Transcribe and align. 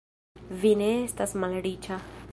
Vi 0.63 0.71
ne 0.81 0.87
estas 1.03 1.37
malriĉa. 1.45 2.03